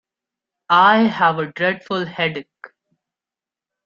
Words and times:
I 0.71 1.03
have 1.03 1.37
a 1.37 1.51
dreadful 1.51 2.05
headache. 2.07 2.49